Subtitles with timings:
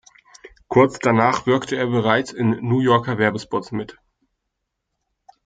[0.67, 3.99] Kurz danach wirkte er bereits in New Yorker Werbespots mit.